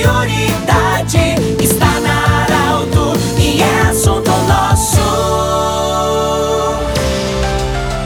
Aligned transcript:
prioridade 0.00 1.18
está 1.62 2.00
na 2.00 2.44
Arauto 2.44 3.12
e 3.38 3.60
é 3.60 3.90
assunto 3.90 4.30
nosso. 4.48 5.00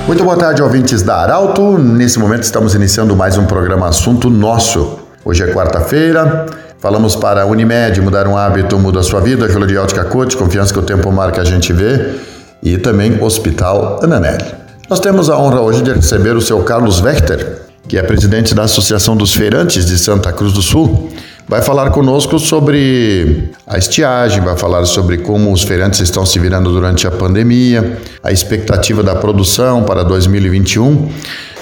Muito 0.06 0.24
boa 0.24 0.36
tarde, 0.36 0.60
ouvintes 0.60 1.02
da 1.02 1.16
Arauto. 1.18 1.78
Nesse 1.78 2.18
momento 2.18 2.42
estamos 2.42 2.74
iniciando 2.74 3.14
mais 3.14 3.38
um 3.38 3.46
programa 3.46 3.88
Assunto 3.88 4.28
Nosso. 4.28 4.98
Hoje 5.24 5.44
é 5.44 5.52
quarta-feira. 5.52 6.46
Falamos 6.80 7.14
para 7.14 7.42
a 7.42 7.46
Unimed, 7.46 8.00
mudar 8.00 8.26
um 8.26 8.36
hábito 8.36 8.76
muda 8.76 8.98
a 8.98 9.02
sua 9.02 9.20
vida, 9.20 9.48
Júlia 9.48 9.68
de 9.68 9.78
Ótica 9.78 10.04
Coach, 10.04 10.36
confiança 10.36 10.72
que 10.72 10.78
o 10.80 10.82
tempo 10.82 11.12
marca 11.12 11.42
a 11.42 11.44
gente 11.44 11.72
vê, 11.72 12.16
e 12.62 12.76
também 12.76 13.22
Hospital 13.22 14.00
Ananelli. 14.02 14.44
Nós 14.90 15.00
temos 15.00 15.30
a 15.30 15.38
honra 15.38 15.60
hoje 15.60 15.80
de 15.80 15.92
receber 15.92 16.36
o 16.36 16.42
seu 16.42 16.62
Carlos 16.62 17.00
Vechter, 17.00 17.62
que 17.88 17.96
é 17.96 18.02
presidente 18.02 18.54
da 18.54 18.64
Associação 18.64 19.16
dos 19.16 19.32
Feirantes 19.32 19.86
de 19.86 19.98
Santa 19.98 20.32
Cruz 20.32 20.52
do 20.52 20.60
Sul, 20.60 21.10
vai 21.48 21.62
falar 21.62 21.90
conosco 21.90 22.38
sobre 22.38 23.50
a 23.66 23.76
estiagem, 23.76 24.40
vai 24.42 24.56
falar 24.56 24.84
sobre 24.86 25.18
como 25.18 25.52
os 25.52 25.62
feirantes 25.62 26.00
estão 26.00 26.24
se 26.24 26.38
virando 26.38 26.72
durante 26.72 27.06
a 27.06 27.10
pandemia, 27.10 27.98
a 28.22 28.32
expectativa 28.32 29.02
da 29.02 29.14
produção 29.14 29.82
para 29.82 30.02
2021. 30.02 31.10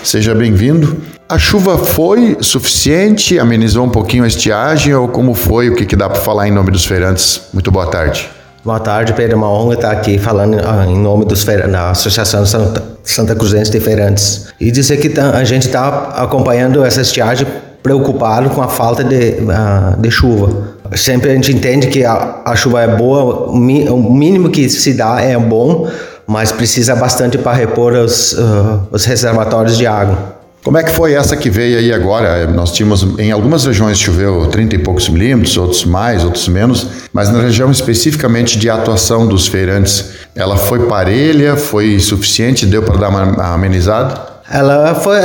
Seja 0.03 0.35
bem-vindo. 0.35 0.97
A 1.29 1.39
chuva 1.39 1.79
foi 1.79 2.37
suficiente, 2.41 3.39
amenizou 3.39 3.85
um 3.85 3.89
pouquinho 3.89 4.25
a 4.25 4.27
estiagem 4.27 4.95
ou 4.95 5.09
como 5.09 5.35
foi? 5.35 5.71
O 5.71 5.75
que, 5.75 5.87
que 5.87 5.97
dá 5.97 6.09
para 6.09 6.21
falar 6.21 6.49
em 6.49 6.51
nome 6.51 6.71
dos 6.71 6.85
feirantes? 6.85 7.43
Muito 7.53 7.71
boa 7.71 7.87
tarde. 7.87 8.29
Boa 8.65 8.79
tarde, 8.79 9.13
Pedro. 9.13 9.39
Uma 9.39 9.51
honra 9.51 9.75
estar 9.75 9.91
aqui 9.91 10.19
falando 10.19 10.59
ah, 10.65 10.87
em 10.87 10.97
nome 10.97 11.25
dos 11.25 11.45
da 11.45 11.91
Associação 11.91 12.47
Santa, 12.47 12.83
Santa 13.03 13.35
Cruzense 13.35 13.73
de 13.73 13.81
Feirantes. 13.81 14.49
E 14.61 14.71
dizer 14.71 14.99
que 14.99 15.09
tá, 15.09 15.31
a 15.31 15.43
gente 15.43 15.67
está 15.67 16.13
acompanhando 16.17 16.85
essa 16.85 17.01
estiagem 17.01 17.47
preocupado 17.83 18.51
com 18.51 18.63
a 18.63 18.69
falta 18.69 19.03
de, 19.03 19.39
uh, 19.41 20.01
de 20.01 20.11
chuva. 20.11 20.75
Sempre 20.95 21.31
a 21.31 21.35
gente 21.35 21.53
entende 21.53 21.89
que 21.89 22.05
a, 22.05 22.43
a 22.45 22.55
chuva 22.55 22.83
é 22.83 22.97
boa, 22.97 23.51
o 23.51 23.57
mínimo 23.57 24.51
que 24.51 24.69
se 24.69 24.95
dá 24.95 25.21
é 25.21 25.37
bom, 25.39 25.89
mas 26.27 26.53
precisa 26.53 26.95
bastante 26.95 27.39
para 27.39 27.53
repor 27.53 27.95
os, 27.95 28.33
uh, 28.33 28.89
os 28.91 29.05
reservatórios 29.05 29.77
de 29.77 29.87
água. 29.87 30.43
Como 30.65 30.79
é 30.79 30.85
que 30.85 30.93
foi 30.93 31.15
essa 31.15 31.37
que 31.37 31.51
veio 31.51 31.77
aí 31.77 31.93
agora? 31.93 32.47
Nós 32.47 32.71
tínhamos, 32.71 33.03
em 33.19 33.33
algumas 33.33 33.65
regiões 33.65 33.99
choveu 33.99 34.47
30 34.47 34.77
e 34.77 34.79
poucos 34.79 35.09
milímetros, 35.09 35.57
outros 35.57 35.85
mais, 35.85 36.25
outros 36.25 36.47
menos, 36.47 36.87
mas 37.13 37.31
na 37.31 37.41
região 37.41 37.69
especificamente 37.69 38.57
de 38.57 38.71
atuação 38.71 39.27
dos 39.27 39.49
feirantes, 39.49 40.11
ela 40.37 40.57
foi 40.57 40.87
parelha, 40.87 41.57
foi 41.57 41.99
suficiente, 41.99 42.65
deu 42.65 42.85
para 42.85 42.97
dar 42.97 43.09
uma 43.09 43.55
amenizada? 43.55 44.32
Ela 44.53 44.95
foi, 44.95 45.17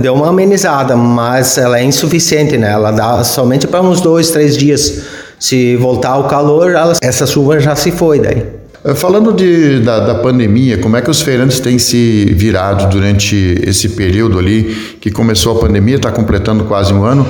deu 0.00 0.14
uma 0.14 0.30
amenizada, 0.30 0.96
mas 0.96 1.58
ela 1.58 1.78
é 1.78 1.84
insuficiente, 1.84 2.56
né? 2.56 2.72
Ela 2.72 2.90
dá 2.90 3.22
somente 3.22 3.66
para 3.66 3.82
uns 3.82 4.00
dois, 4.00 4.30
três 4.30 4.56
dias. 4.56 5.02
Se 5.38 5.76
voltar 5.76 6.16
o 6.16 6.24
calor, 6.24 6.70
ela, 6.70 6.94
essa 7.02 7.26
chuva 7.26 7.60
já 7.60 7.76
se 7.76 7.90
foi 7.90 8.18
daí. 8.18 8.42
Eh, 8.82 8.94
falando 8.94 9.34
de, 9.34 9.80
da, 9.80 10.00
da, 10.00 10.14
pandemia, 10.14 10.78
como 10.78 10.96
é 10.96 11.02
que 11.02 11.10
os 11.10 11.20
feirantes 11.20 11.60
têm 11.60 11.78
se 11.78 12.24
virado 12.34 12.88
durante 12.88 13.62
esse 13.66 13.90
período 13.90 14.38
ali 14.38 14.96
que 14.98 15.10
começou 15.10 15.58
a 15.58 15.60
pandemia, 15.60 15.96
está 15.96 16.10
completando 16.10 16.64
quase 16.64 16.94
um 16.94 17.04
ano? 17.04 17.26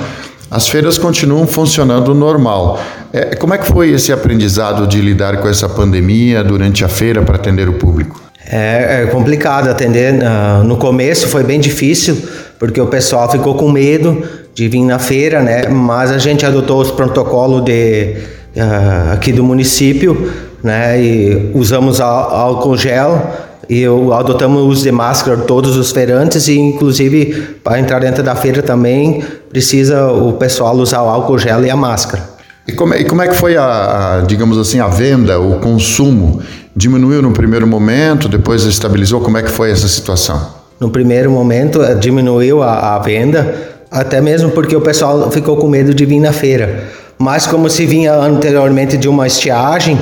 As 0.49 0.69
feiras 0.69 0.97
continuam 0.97 1.45
funcionando 1.45 2.15
normal. 2.15 2.81
É, 3.11 3.35
como 3.35 3.53
é 3.53 3.57
que 3.57 3.67
foi 3.67 3.91
esse 3.91 4.13
aprendizado 4.13 4.87
de 4.87 5.01
lidar 5.01 5.37
com 5.37 5.49
essa 5.49 5.67
pandemia 5.67 6.45
durante 6.45 6.85
a 6.85 6.87
feira 6.87 7.21
para 7.21 7.35
atender 7.35 7.67
o 7.67 7.73
público? 7.73 8.20
É, 8.45 9.03
é 9.03 9.05
complicado 9.07 9.69
atender. 9.69 10.13
Uh, 10.15 10.63
no 10.63 10.77
começo 10.77 11.27
foi 11.27 11.43
bem 11.43 11.59
difícil, 11.59 12.17
porque 12.59 12.79
o 12.79 12.87
pessoal 12.87 13.29
ficou 13.31 13.55
com 13.55 13.71
medo 13.71 14.23
de 14.53 14.67
vir 14.67 14.83
na 14.83 14.99
feira, 14.99 15.41
né? 15.41 15.67
Mas 15.67 16.11
a 16.11 16.17
gente 16.17 16.45
adotou 16.45 16.81
os 16.81 16.91
protocolos 16.91 17.63
de, 17.63 18.15
uh, 18.55 19.13
aqui 19.13 19.31
do 19.31 19.43
município, 19.43 20.31
né? 20.63 21.01
E 21.01 21.51
usamos 21.53 22.01
álcool 22.01 22.77
gel 22.77 23.21
e 23.69 23.85
adotamos 23.85 24.63
o 24.63 24.67
uso 24.67 24.83
de 24.83 24.91
máscara 24.91 25.37
todos 25.37 25.77
os 25.77 25.91
feirantes 25.91 26.47
e 26.49 26.57
inclusive 26.57 27.59
para 27.63 27.79
entrar 27.79 27.99
dentro 27.99 28.21
da 28.21 28.35
feira 28.35 28.61
também 28.61 29.23
precisa 29.49 30.11
o 30.11 30.33
pessoal 30.33 30.75
usar 30.75 31.01
o 31.03 31.07
álcool 31.07 31.37
gel 31.37 31.63
e 31.63 31.69
a 31.69 31.75
máscara. 31.75 32.21
E 32.67 32.73
como, 32.73 32.93
e 32.93 33.05
como 33.05 33.21
é 33.21 33.27
que 33.27 33.35
foi 33.35 33.57
a, 33.57 34.17
a, 34.19 34.21
digamos 34.21 34.57
assim, 34.57 34.79
a 34.79 34.87
venda, 34.87 35.39
o 35.39 35.59
consumo? 35.59 36.41
Diminuiu 36.75 37.21
no 37.21 37.31
primeiro 37.31 37.67
momento, 37.67 38.29
depois 38.29 38.63
estabilizou? 38.63 39.19
Como 39.21 39.37
é 39.37 39.43
que 39.43 39.51
foi 39.51 39.71
essa 39.71 39.87
situação? 39.87 40.61
No 40.79 40.89
primeiro 40.89 41.29
momento 41.29 41.83
eh, 41.83 41.95
diminuiu 41.95 42.63
a, 42.63 42.95
a 42.95 42.99
venda, 42.99 43.53
até 43.91 44.21
mesmo 44.21 44.51
porque 44.51 44.75
o 44.75 44.81
pessoal 44.81 45.29
ficou 45.29 45.57
com 45.57 45.67
medo 45.67 45.93
de 45.93 46.05
vir 46.05 46.19
na 46.19 46.31
feira. 46.31 46.85
Mas 47.19 47.45
como 47.45 47.69
se 47.69 47.85
vinha 47.85 48.13
anteriormente 48.13 48.97
de 48.97 49.07
uma 49.07 49.27
estiagem, 49.27 49.99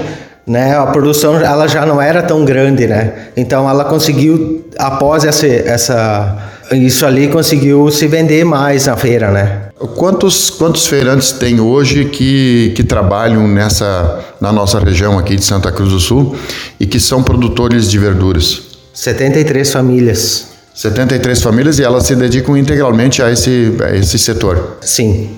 né, 0.47 0.77
a 0.77 0.85
produção 0.85 1.35
ela 1.35 1.67
já 1.67 1.85
não 1.85 2.01
era 2.01 2.21
tão 2.21 2.45
grande, 2.45 2.87
né? 2.87 3.13
Então 3.35 3.69
ela 3.69 3.83
conseguiu 3.85 4.65
após 4.77 5.25
essa, 5.25 5.45
essa 5.47 6.37
isso 6.71 7.05
ali 7.05 7.27
conseguiu 7.27 7.89
se 7.91 8.07
vender 8.07 8.45
mais 8.45 8.85
na 8.85 8.95
feira, 8.95 9.31
né? 9.31 9.61
Quantos, 9.95 10.49
quantos 10.49 10.87
feirantes 10.87 11.31
tem 11.31 11.61
hoje 11.61 12.05
que, 12.05 12.73
que 12.75 12.83
trabalham 12.83 13.47
nessa 13.47 14.19
na 14.41 14.51
nossa 14.51 14.77
região 14.77 15.17
aqui 15.17 15.37
de 15.37 15.43
Santa 15.43 15.71
Cruz 15.71 15.91
do 15.91 15.99
Sul 15.99 16.35
e 16.77 16.85
que 16.85 16.99
são 16.99 17.23
produtores 17.23 17.89
de 17.89 17.97
verduras? 17.97 18.61
73 18.93 19.71
famílias. 19.71 20.47
73 20.75 21.41
famílias 21.41 21.79
e 21.79 21.83
elas 21.83 22.03
se 22.03 22.15
dedicam 22.15 22.57
integralmente 22.57 23.21
a 23.21 23.31
esse, 23.31 23.73
a 23.81 23.95
esse 23.95 24.19
setor? 24.19 24.77
Sim. 24.81 25.29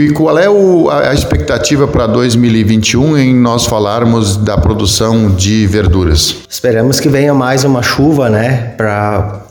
E 0.00 0.10
qual 0.10 0.38
é 0.38 0.48
o, 0.48 0.88
a 0.90 1.12
expectativa 1.12 1.86
para 1.86 2.06
2021 2.06 3.18
em 3.18 3.34
nós 3.34 3.66
falarmos 3.66 4.36
da 4.36 4.56
produção 4.56 5.30
de 5.30 5.66
verduras? 5.66 6.36
Esperamos 6.48 6.98
que 6.98 7.08
venha 7.08 7.34
mais 7.34 7.64
uma 7.64 7.82
chuva, 7.82 8.30
né, 8.30 8.72
para 8.76 9.42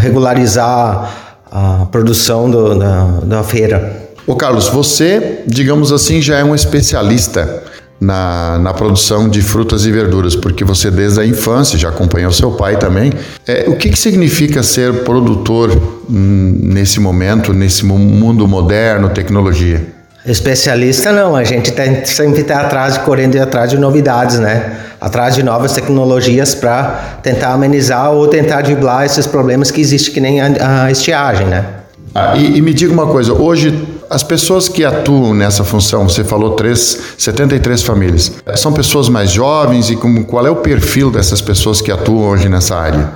regularizar 0.00 1.25
a 1.56 1.86
produção 1.86 2.50
do, 2.50 2.78
da, 2.78 3.04
da 3.24 3.42
feira. 3.42 4.10
Ô 4.26 4.36
Carlos, 4.36 4.68
você, 4.68 5.42
digamos 5.46 5.90
assim, 5.90 6.20
já 6.20 6.36
é 6.36 6.44
um 6.44 6.54
especialista 6.54 7.62
na, 7.98 8.58
na 8.58 8.74
produção 8.74 9.26
de 9.26 9.40
frutas 9.40 9.86
e 9.86 9.90
verduras, 9.90 10.36
porque 10.36 10.64
você 10.64 10.90
desde 10.90 11.18
a 11.18 11.24
infância 11.24 11.78
já 11.78 11.88
acompanhou 11.88 12.30
seu 12.30 12.50
pai 12.50 12.76
também. 12.78 13.10
É, 13.46 13.64
o 13.68 13.76
que, 13.76 13.88
que 13.88 13.98
significa 13.98 14.62
ser 14.62 15.04
produtor 15.04 15.70
hum, 16.10 16.58
nesse 16.62 17.00
momento, 17.00 17.54
nesse 17.54 17.86
mundo 17.86 18.46
moderno, 18.46 19.08
tecnologia? 19.08 19.95
Especialista 20.26 21.12
não, 21.12 21.36
a 21.36 21.44
gente 21.44 21.70
tem, 21.70 22.04
sempre 22.04 22.40
está 22.40 22.62
atrás, 22.62 22.98
correndo 22.98 23.40
atrás 23.40 23.70
de 23.70 23.78
novidades, 23.78 24.40
né? 24.40 24.76
Atrás 25.00 25.36
de 25.36 25.42
novas 25.42 25.72
tecnologias 25.72 26.52
para 26.52 27.18
tentar 27.22 27.52
amenizar 27.52 28.10
ou 28.10 28.26
tentar 28.26 28.62
driblar 28.62 29.04
esses 29.04 29.24
problemas 29.24 29.70
que 29.70 29.80
existem, 29.80 30.14
que 30.14 30.20
nem 30.20 30.40
a, 30.40 30.84
a 30.84 30.90
estiagem, 30.90 31.46
né? 31.46 31.64
Ah, 32.12 32.34
e, 32.36 32.56
e, 32.56 32.62
me 32.62 32.74
diga 32.74 32.92
uma 32.92 33.06
coisa, 33.06 33.34
hoje 33.34 33.86
as 34.08 34.22
pessoas 34.22 34.68
que 34.68 34.84
atuam 34.84 35.34
nessa 35.34 35.62
função, 35.62 36.08
você 36.08 36.24
falou 36.24 36.52
três, 36.52 36.98
73 37.18 37.82
famílias, 37.82 38.32
são 38.56 38.72
pessoas 38.72 39.08
mais 39.08 39.30
jovens 39.30 39.90
e 39.90 39.96
como, 39.96 40.24
qual 40.24 40.46
é 40.46 40.50
o 40.50 40.56
perfil 40.56 41.10
dessas 41.10 41.40
pessoas 41.40 41.80
que 41.80 41.92
atuam 41.92 42.30
hoje 42.30 42.48
nessa 42.48 42.74
área? 42.74 43.10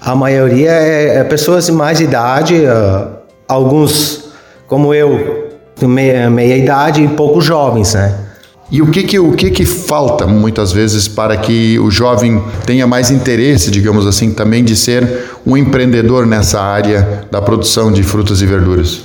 A 0.00 0.14
maioria 0.14 0.70
é, 0.70 1.18
é 1.18 1.24
pessoas 1.24 1.66
de 1.66 1.72
mais 1.72 2.00
idade, 2.00 2.56
uh, 2.56 3.08
alguns 3.48 4.24
como 4.66 4.92
eu 4.92 5.41
meia, 5.88 6.30
meia 6.30 6.56
idade 6.56 7.02
e 7.02 7.08
poucos 7.08 7.44
jovens, 7.44 7.94
né? 7.94 8.14
E 8.72 8.80
o 8.80 8.86
que 8.86 9.02
que, 9.02 9.18
o 9.18 9.32
que 9.32 9.50
que 9.50 9.66
falta 9.66 10.26
muitas 10.26 10.72
vezes 10.72 11.06
para 11.06 11.36
que 11.36 11.78
o 11.78 11.90
jovem 11.90 12.42
tenha 12.64 12.86
mais 12.86 13.10
interesse, 13.10 13.70
digamos 13.70 14.06
assim, 14.06 14.32
também 14.32 14.64
de 14.64 14.74
ser 14.74 15.26
um 15.46 15.58
empreendedor 15.58 16.26
nessa 16.26 16.58
área 16.58 17.26
da 17.30 17.42
produção 17.42 17.92
de 17.92 18.02
frutas 18.02 18.40
e 18.40 18.46
verduras? 18.46 19.02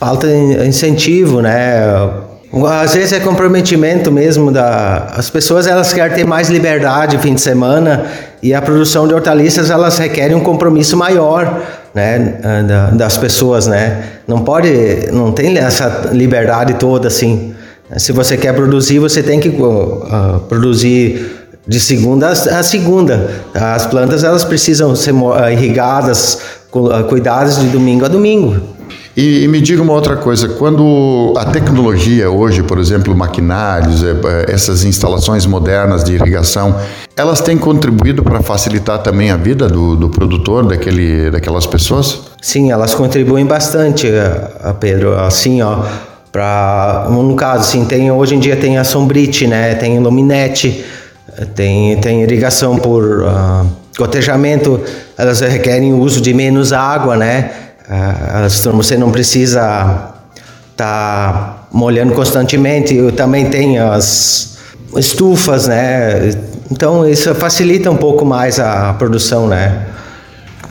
Falta 0.00 0.26
incentivo, 0.66 1.42
né? 1.42 1.82
Às 2.82 2.94
vezes 2.94 3.12
é 3.12 3.20
comprometimento 3.20 4.10
mesmo 4.10 4.50
da 4.50 5.12
as 5.14 5.28
pessoas 5.28 5.66
elas 5.66 5.92
querem 5.92 6.16
ter 6.16 6.26
mais 6.26 6.48
liberdade 6.48 7.18
fim 7.18 7.34
de 7.34 7.40
semana 7.40 8.06
e 8.42 8.52
a 8.52 8.60
produção 8.60 9.06
de 9.06 9.14
hortaliças 9.14 9.70
elas 9.70 9.96
requerem 9.98 10.36
um 10.36 10.40
compromisso 10.40 10.96
maior 10.96 11.62
né, 11.94 12.38
das 12.94 13.16
pessoas, 13.16 13.66
né? 13.66 14.04
Não 14.26 14.40
pode, 14.40 14.70
não 15.12 15.32
tem 15.32 15.56
essa 15.58 16.10
liberdade 16.12 16.74
toda 16.74 17.08
assim. 17.08 17.54
Se 17.96 18.12
você 18.12 18.36
quer 18.36 18.54
produzir, 18.54 18.98
você 18.98 19.22
tem 19.22 19.38
que 19.38 19.50
uh, 19.50 20.40
produzir 20.48 21.42
de 21.66 21.78
segunda 21.78 22.28
a 22.28 22.62
segunda. 22.62 23.30
As 23.54 23.86
plantas 23.86 24.24
elas 24.24 24.44
precisam 24.44 24.96
ser 24.96 25.14
irrigadas, 25.52 26.38
cuidadas 27.08 27.58
de 27.58 27.66
domingo 27.66 28.04
a 28.04 28.08
domingo. 28.08 28.60
E, 29.16 29.44
e, 29.44 29.48
me 29.48 29.60
diga 29.60 29.82
uma 29.82 29.92
outra 29.92 30.16
coisa, 30.16 30.48
quando 30.48 31.34
a 31.36 31.44
tecnologia 31.44 32.30
hoje, 32.30 32.62
por 32.62 32.78
exemplo, 32.78 33.14
maquinários, 33.14 34.02
é, 34.02 34.10
é, 34.10 34.54
essas 34.54 34.84
instalações 34.84 35.44
modernas 35.44 36.02
de 36.02 36.14
irrigação, 36.14 36.74
elas 37.14 37.40
têm 37.42 37.58
contribuído 37.58 38.22
para 38.22 38.40
facilitar 38.42 39.00
também 39.00 39.30
a 39.30 39.36
vida 39.36 39.68
do, 39.68 39.96
do 39.96 40.08
produtor, 40.08 40.66
daquele, 40.66 41.30
daquelas 41.30 41.66
pessoas? 41.66 42.20
Sim, 42.40 42.70
elas 42.72 42.94
contribuem 42.94 43.44
bastante, 43.44 44.08
Pedro. 44.80 45.18
Assim, 45.18 45.60
ó, 45.60 45.84
para 46.32 47.06
no 47.10 47.36
caso, 47.36 47.60
assim, 47.60 47.84
tem 47.84 48.10
hoje 48.10 48.34
em 48.34 48.40
dia 48.40 48.56
tem 48.56 48.78
a 48.78 48.84
Sombrite, 48.84 49.46
né? 49.46 49.74
Tem 49.74 49.98
luminete, 50.00 50.84
tem 51.54 52.00
tem 52.00 52.22
irrigação 52.22 52.78
por 52.78 53.22
uh, 53.22 53.66
gotejamento 53.98 54.80
elas 55.16 55.40
requerem 55.40 55.92
o 55.92 55.98
uso 56.00 56.20
de 56.20 56.32
menos 56.32 56.72
água, 56.72 57.16
né? 57.16 57.50
Ah, 57.88 58.46
você 58.72 58.96
não 58.96 59.10
precisa 59.10 60.12
estar 60.70 60.76
tá 60.76 61.66
molhando 61.72 62.12
constantemente. 62.14 62.94
Eu 62.94 63.12
também 63.12 63.50
tem 63.50 63.78
as 63.78 64.58
estufas, 64.96 65.66
né? 65.66 66.30
Então 66.70 67.08
isso 67.08 67.34
facilita 67.34 67.90
um 67.90 67.96
pouco 67.96 68.24
mais 68.24 68.58
a 68.58 68.94
produção, 68.94 69.46
né? 69.46 69.86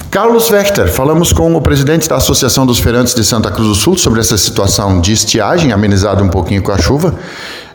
Carlos 0.09 0.49
Wechter, 0.51 0.91
falamos 0.91 1.31
com 1.31 1.55
o 1.55 1.61
presidente 1.61 2.09
da 2.09 2.17
Associação 2.17 2.65
dos 2.65 2.79
Feirantes 2.79 3.15
de 3.15 3.23
Santa 3.23 3.49
Cruz 3.49 3.69
do 3.69 3.75
Sul 3.75 3.97
sobre 3.97 4.19
essa 4.19 4.37
situação 4.37 4.99
de 4.99 5.13
estiagem, 5.13 5.71
amenizada 5.71 6.21
um 6.21 6.27
pouquinho 6.27 6.61
com 6.61 6.71
a 6.71 6.77
chuva. 6.77 7.15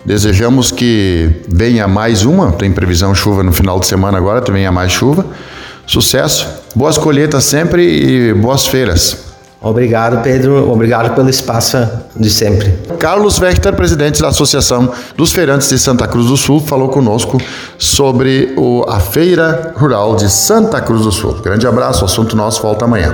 Desejamos 0.04 0.70
que 0.70 1.30
venha 1.48 1.88
mais 1.88 2.26
uma, 2.26 2.52
tem 2.52 2.70
previsão 2.70 3.14
chuva 3.14 3.42
no 3.42 3.52
final 3.52 3.80
de 3.80 3.86
semana 3.86 4.18
agora, 4.18 4.44
venha 4.52 4.70
mais 4.70 4.92
chuva. 4.92 5.24
Sucesso, 5.86 6.46
boas 6.74 6.98
colheitas 6.98 7.44
sempre 7.44 7.82
e 8.30 8.34
boas 8.34 8.66
feiras. 8.66 9.25
Obrigado, 9.60 10.22
Pedro. 10.22 10.70
Obrigado 10.70 11.14
pelo 11.14 11.28
espaço 11.28 11.76
de 12.14 12.30
sempre. 12.30 12.78
Carlos 12.98 13.40
Wechter, 13.40 13.74
presidente 13.74 14.20
da 14.20 14.28
Associação 14.28 14.92
dos 15.16 15.32
Feirantes 15.32 15.68
de 15.68 15.78
Santa 15.78 16.06
Cruz 16.06 16.26
do 16.26 16.36
Sul, 16.36 16.60
falou 16.60 16.88
conosco 16.88 17.40
sobre 17.78 18.54
o, 18.56 18.84
a 18.88 19.00
Feira 19.00 19.74
Rural 19.76 20.14
de 20.14 20.30
Santa 20.30 20.80
Cruz 20.80 21.02
do 21.02 21.12
Sul. 21.12 21.34
Grande 21.42 21.66
abraço, 21.66 22.02
o 22.02 22.04
assunto 22.04 22.36
nosso 22.36 22.62
volta 22.62 22.84
amanhã. 22.84 23.12